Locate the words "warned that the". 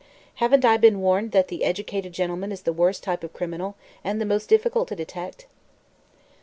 0.99-1.63